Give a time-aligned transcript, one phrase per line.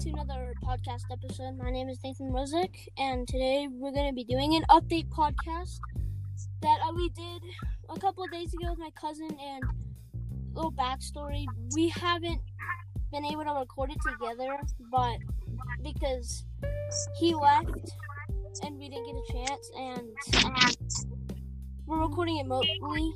[0.00, 1.58] to another podcast episode.
[1.58, 5.78] My name is Nathan Rosick, and today we're going to be doing an update podcast
[6.62, 7.42] that uh, we did
[7.90, 9.28] a couple of days ago with my cousin.
[9.28, 11.44] And a little backstory:
[11.74, 12.40] we haven't
[13.12, 14.58] been able to record it together,
[14.90, 15.18] but
[15.82, 16.46] because
[17.18, 17.92] he left
[18.62, 20.08] and we didn't get a chance, and
[21.84, 23.12] we're recording it remotely,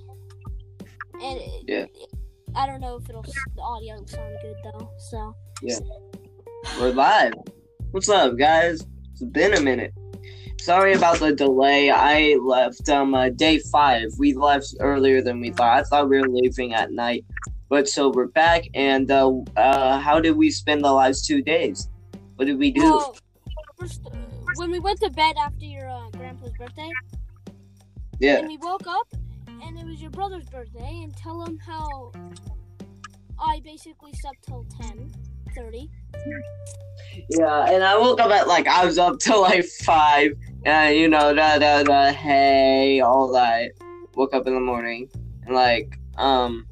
[1.14, 1.86] and it, Yeah.
[2.54, 4.90] I don't know if it'll the audio will sound good though.
[4.98, 5.34] So.
[6.80, 7.34] We're live.
[7.92, 8.84] What's up, guys?
[9.12, 9.92] It's been a minute.
[10.60, 11.90] Sorry about the delay.
[11.90, 14.08] I left um uh, day five.
[14.18, 15.78] We left earlier than we thought.
[15.78, 17.24] I thought we were leaving at night,
[17.68, 18.64] but so we're back.
[18.74, 21.88] And uh, uh how did we spend the last two days?
[22.36, 22.82] What did we do?
[22.82, 23.16] Well,
[23.78, 24.00] first,
[24.56, 26.90] when we went to bed after your uh, grandpa's birthday,
[28.18, 29.06] yeah, and we woke up,
[29.62, 32.10] and it was your brother's birthday, and tell him how
[33.38, 35.12] I basically slept till ten
[35.54, 35.90] thirty.
[37.28, 37.66] yeah.
[37.70, 40.32] And I woke up at like I was up till like five.
[40.64, 42.12] And you know, da da da.
[42.12, 43.72] Hey, all that.
[44.14, 45.10] Woke up in the morning
[45.46, 46.66] and like um,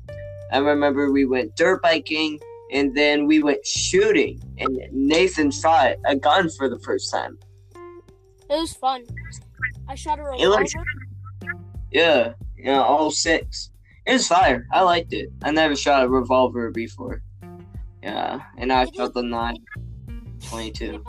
[0.52, 2.40] I remember we went dirt biking
[2.72, 7.38] and then we went shooting and Nathan shot a gun for the first time.
[7.74, 9.04] It was fun.
[9.88, 10.64] I shot a revolver.
[11.90, 13.70] Yeah, yeah, all six.
[14.06, 14.66] It was fire.
[14.72, 15.30] I liked it.
[15.42, 17.22] I never shot a revolver before.
[18.02, 19.56] Yeah, and I felt the nine
[20.48, 21.04] twenty-two.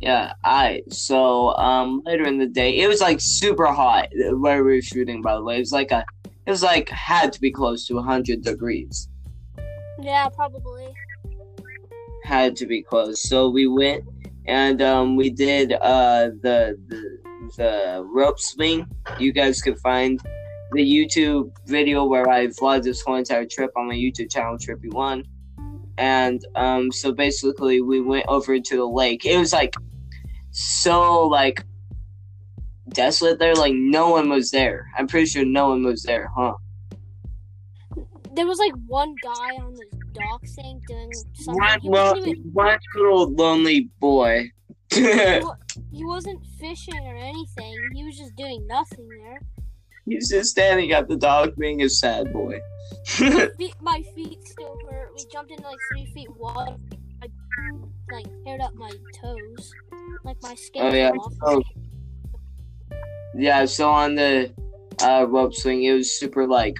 [0.00, 4.08] Yeah, I so um later in the day it was like super hot
[4.38, 5.56] where we were shooting by the way.
[5.56, 6.04] It was like a
[6.46, 9.08] it was like had to be close to hundred degrees.
[10.00, 10.88] Yeah, probably.
[12.24, 13.22] Had to be close.
[13.28, 14.04] So we went
[14.46, 17.18] and um we did uh the the
[17.56, 18.86] the rope swing.
[19.18, 20.20] You guys could find
[20.72, 24.92] the YouTube video where I vlogged this whole entire trip on my YouTube channel, Trippy
[24.92, 25.24] One.
[25.98, 29.24] And um, so basically, we went over to the lake.
[29.24, 29.74] It was like
[30.50, 31.64] so like
[32.90, 33.54] desolate there.
[33.54, 34.86] Like no one was there.
[34.96, 36.54] I'm pretty sure no one was there, huh?
[38.34, 41.54] There was like one guy on the dock thing doing something.
[41.54, 44.50] One, He well, even, one little lonely boy.
[44.90, 47.76] he wasn't fishing or anything.
[47.94, 49.40] He was just doing nothing there.
[50.06, 52.60] He's just standing at the dock being a sad boy.
[53.04, 55.12] feet, my feet still hurt.
[55.16, 56.76] We jumped into like three feet water.
[57.22, 57.26] I
[58.10, 59.72] like haired up my toes,
[60.24, 60.82] like my skin.
[60.82, 61.12] Oh, yeah.
[61.42, 61.62] Oh.
[63.34, 64.52] Yeah, so on the
[65.02, 66.76] uh, rope swing, it was super like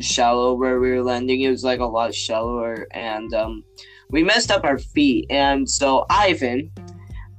[0.00, 1.42] shallow where we were landing.
[1.42, 3.64] It was like a lot shallower, and um,
[4.10, 5.26] we messed up our feet.
[5.28, 6.70] And so Ivan,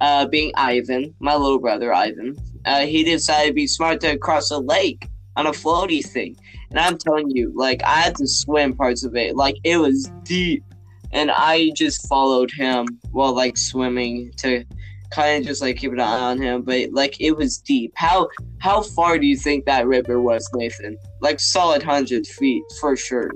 [0.01, 4.51] uh, being Ivan, my little brother Ivan, uh, he decided to be smart to cross
[4.51, 6.35] a lake on a floaty thing.
[6.69, 10.11] And I'm telling you, like I had to swim parts of it, like it was
[10.23, 10.63] deep,
[11.11, 14.65] and I just followed him while like swimming to
[15.11, 17.93] kind of just like keep an eye on him, but like it was deep.
[17.95, 18.27] How
[18.59, 20.97] how far do you think that river was, Nathan?
[21.21, 23.31] Like solid hundred feet for sure.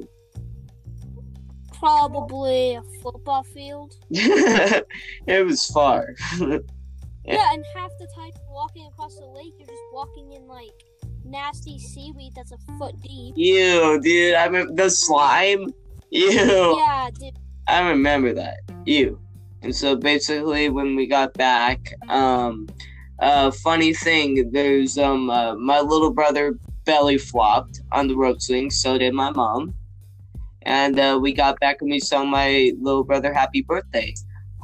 [1.73, 3.93] Probably a football field.
[4.09, 6.15] it was far.
[7.29, 7.53] Yeah.
[7.53, 10.71] and half the time walking across the lake, you're just walking in like
[11.23, 13.33] nasty seaweed that's a foot deep.
[13.37, 14.35] Ew, dude.
[14.35, 15.73] I remember the slime.
[16.11, 16.77] Ew.
[16.77, 17.37] Yeah, dude.
[17.67, 18.57] I remember that.
[18.85, 19.19] Ew.
[19.61, 22.67] And so basically, when we got back, um,
[23.19, 28.69] uh, funny thing, there's um, uh, my little brother belly flopped on the rope swing.
[28.71, 29.73] So did my mom.
[30.63, 34.13] And uh, we got back and we sung my little brother happy birthday.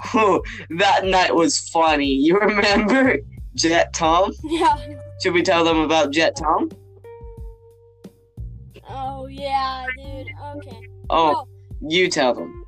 [0.69, 2.13] that night was funny.
[2.13, 3.17] You remember
[3.56, 4.31] Jet Tom?
[4.44, 4.75] Yeah.
[5.22, 6.69] Should we tell them about Jet Tom?
[8.89, 10.28] Oh yeah, dude.
[10.57, 10.81] Okay.
[11.09, 11.50] Oh, Well,
[11.81, 12.66] you tell them.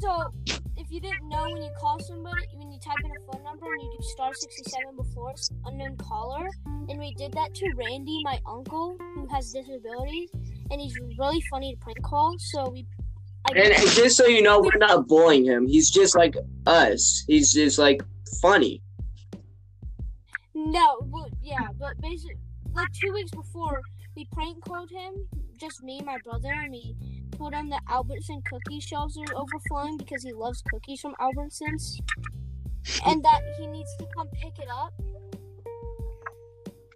[0.00, 0.32] So,
[0.76, 3.66] if you didn't know, when you call somebody, when you type in a phone number
[3.66, 5.34] and you do star 67 before
[5.66, 6.48] unknown caller,
[6.88, 10.30] and we did that to Randy, my uncle, who has disabilities,
[10.70, 12.34] and he's really funny to prank call.
[12.38, 12.86] So we,
[13.48, 15.66] And just so you know, we're not bullying him.
[15.66, 17.24] He's just like us.
[17.26, 18.02] He's just like
[18.40, 18.82] funny.
[20.54, 22.36] no, but yeah, but basically,
[22.72, 23.80] like two weeks before,
[24.16, 25.26] we prank called him,
[25.58, 26.94] just me and my brother, and we
[27.36, 31.98] told him that Albertson cookie shelves are overflowing because he loves cookies from Albertsons,
[33.06, 34.92] and that he needs to come pick it up.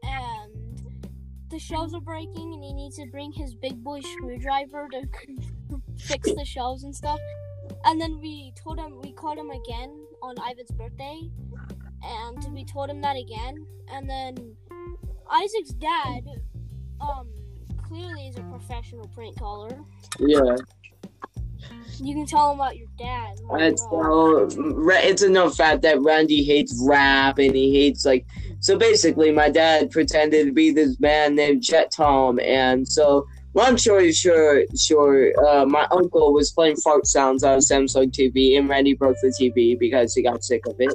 [0.05, 1.09] And
[1.51, 5.07] the shelves are breaking, and he needs to bring his big boy screwdriver to
[5.99, 7.19] fix the shelves and stuff.
[7.85, 9.91] And then we told him we called him again
[10.23, 11.31] on Ivan's birthday,
[12.03, 13.67] and we told him that again.
[13.91, 14.57] And then
[15.31, 16.25] Isaac's dad,
[17.01, 17.29] um,
[17.83, 19.79] clearly is a professional prank caller.
[20.19, 20.57] Yeah.
[21.99, 23.39] You can tell him about your dad.
[23.49, 23.87] Oh It's
[24.59, 28.27] Ra- it's enough fact that Randy hates rap and he hates like
[28.61, 33.79] so basically my dad pretended to be this man named Chet Tom and so long
[33.79, 38.95] story short short uh, my uncle was playing fart sounds on Samsung TV and Randy
[38.95, 40.95] broke the TV because he got sick of it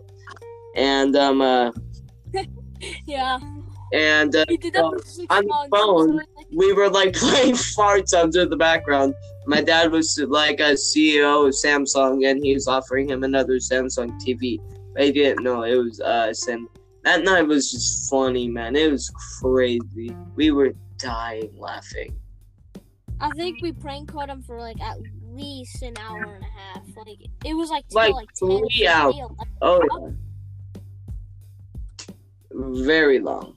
[0.76, 1.72] and um uh,
[3.06, 3.40] yeah.
[3.94, 6.22] and uh, He did that so, on the phone,
[6.56, 9.14] we were like playing farts under the background.
[9.46, 14.12] My dad was like a CEO of Samsung, and he was offering him another Samsung
[14.22, 14.60] TV.
[14.94, 16.68] But he didn't know it was us, and
[17.04, 18.76] that night was just funny, man.
[18.76, 19.10] It was
[19.42, 20.16] crazy.
[20.36, 22.16] We were dying laughing.
[23.22, 24.98] I think we prank called him for like at
[25.34, 26.84] least an hour and a half.
[26.96, 29.16] Like it was like till Like like, three 10, hours.
[29.16, 29.38] 11.
[29.62, 30.14] Oh,
[32.02, 32.14] yeah.
[32.84, 33.56] very long.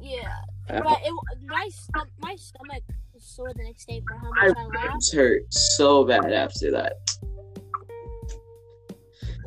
[0.00, 0.34] Yeah,
[0.68, 1.14] but it
[1.46, 2.82] my stom- my stomach
[3.14, 4.92] was sore the next day for how My much I laughed.
[4.94, 6.94] ribs hurt so bad after that.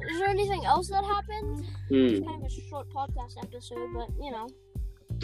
[0.09, 1.65] Is there anything else that happened?
[1.89, 1.95] Hmm.
[1.95, 4.47] It's kind of a short podcast episode, but you know.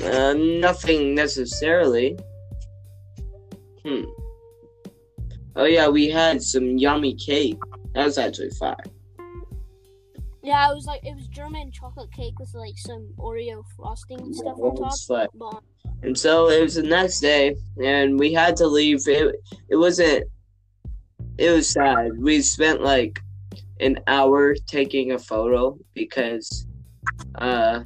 [0.03, 2.17] Uh, nothing necessarily.
[3.85, 4.03] Hmm.
[5.55, 7.59] Oh yeah, we had some yummy cake.
[7.93, 8.77] That was actually fire.
[10.41, 14.35] Yeah, it was like it was German chocolate cake with like some Oreo frosting and
[14.35, 14.93] stuff on top.
[15.09, 15.61] Like- Bomb.
[16.01, 19.05] And so it was the next day, and we had to leave.
[19.07, 19.35] It
[19.69, 20.25] it wasn't.
[21.37, 22.17] It was sad.
[22.17, 23.19] We spent like
[23.81, 26.67] an hour taking a photo because
[27.35, 27.81] uh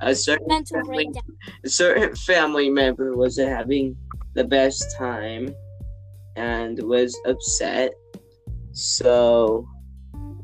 [0.00, 1.10] a certain family,
[1.64, 3.96] a certain family member wasn't having
[4.38, 5.52] the best time
[6.36, 7.90] and was upset.
[8.70, 9.66] So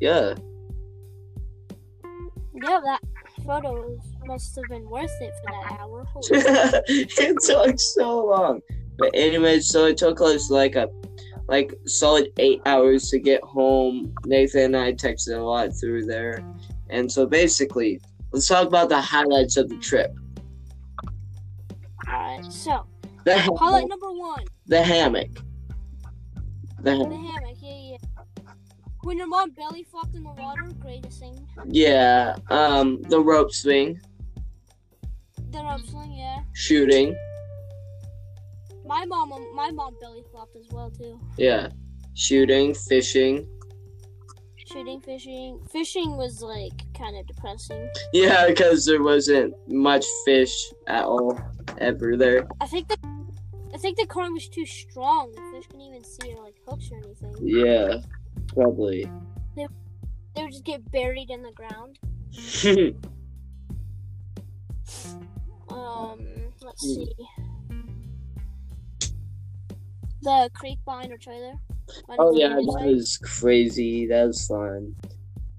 [0.00, 0.34] yeah.
[2.54, 3.00] Yeah, that
[3.46, 3.96] photo
[4.26, 6.04] must have been worth it for that hour.
[6.88, 8.60] It took so long.
[8.98, 10.88] But anyway, so it took us like a
[11.46, 14.12] like solid eight hours to get home.
[14.26, 16.44] Nathan and I texted a lot through there.
[16.90, 18.00] And so basically,
[18.32, 20.12] let's talk about the highlights of the trip.
[22.08, 22.86] Alright, so
[23.24, 23.88] The highlight hammock.
[23.90, 24.44] number one.
[24.66, 25.30] The hammock.
[26.80, 27.96] The The hammock, yeah, yeah.
[29.02, 31.46] When your mom belly flopped in the water, greatest thing.
[31.68, 32.36] yeah.
[32.50, 34.00] Um, the rope swing,
[35.50, 36.38] The rope swing, yeah.
[36.54, 37.14] shooting.
[38.86, 41.18] My mom, my mom belly flopped as well too.
[41.38, 41.68] Yeah.
[42.14, 43.46] Shooting, fishing.
[44.70, 45.60] Shooting, fishing.
[45.70, 47.88] Fishing was like kind of depressing.
[48.12, 50.54] Yeah, because there wasn't much fish
[50.86, 51.38] at all
[51.78, 52.46] ever there.
[52.60, 52.96] I think the,
[53.74, 55.32] I think the current was too strong.
[55.32, 57.34] The fish couldn't even see like hooks or anything.
[57.42, 57.98] Yeah,
[58.48, 59.10] probably.
[59.56, 61.98] They would just get buried in the ground.
[65.70, 66.20] Um,
[66.62, 67.04] let's Hmm.
[67.04, 67.14] see.
[70.22, 71.54] The creek behind our trailer.
[72.06, 72.94] Why oh yeah, that say?
[72.94, 74.06] was crazy.
[74.06, 74.94] That was fun.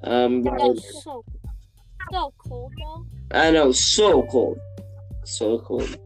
[0.03, 1.23] Um, That was so
[2.11, 3.05] so cold though.
[3.31, 4.59] I know, so cold,
[5.25, 5.97] so cold.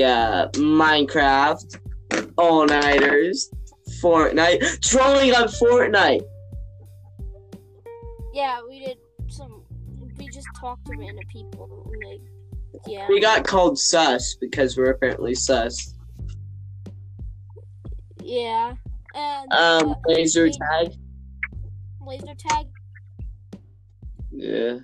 [0.00, 3.50] Yeah, Minecraft, all nighters,
[4.00, 6.22] Fortnite, trolling on Fortnite.
[8.32, 8.98] Yeah, we did
[9.28, 9.64] some.
[10.16, 11.92] We just talked to random people.
[12.06, 12.20] Like,
[12.86, 13.08] yeah.
[13.08, 15.96] We got called sus because we're apparently sus.
[18.22, 18.74] Yeah.
[19.16, 20.92] And Um, uh, laser we- tag.
[22.06, 22.66] laser tag.
[24.30, 24.78] Yeah,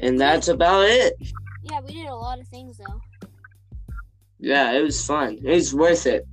[0.00, 1.14] and that's about it.
[1.62, 3.00] Yeah, we did a lot of things though.
[4.46, 5.38] Yeah, it was fun.
[5.42, 6.24] It was worth it.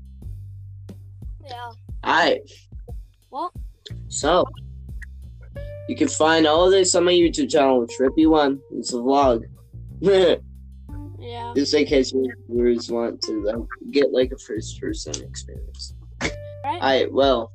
[1.44, 1.72] Yeah.
[2.06, 2.42] Alright.
[3.32, 3.52] Well,
[4.08, 4.46] So,
[5.90, 8.60] you can find all this on my YouTube channel, Trippy One.
[8.72, 9.42] It's a vlog.
[10.00, 11.54] yeah.
[11.56, 12.14] Just in case
[12.48, 13.56] viewers want to like,
[13.90, 15.96] get like a first person experience.
[16.22, 16.32] Right.
[16.66, 17.52] Alright, well,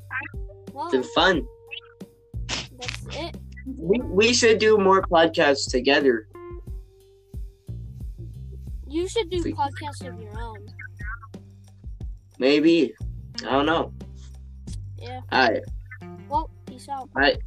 [0.73, 1.47] Well, it's been fun.
[2.49, 3.37] that's it.
[3.77, 6.27] We, we should do more podcasts together.
[8.89, 10.67] You should do podcasts of your own.
[12.39, 12.95] Maybe.
[13.47, 13.93] I don't know.
[14.97, 15.21] Yeah.
[15.33, 15.63] Alright.
[16.29, 17.01] Well, peace out.
[17.01, 17.39] All right.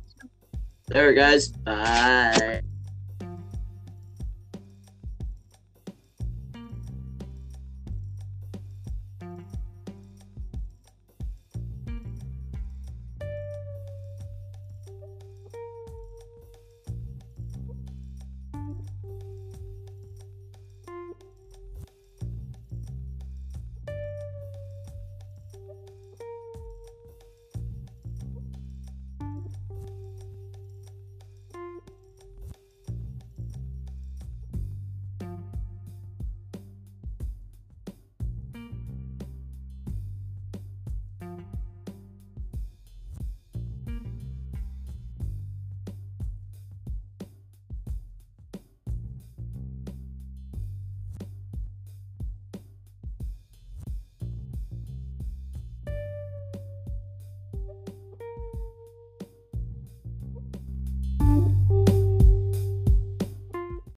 [0.87, 1.49] There, guys.
[1.49, 2.61] Bye.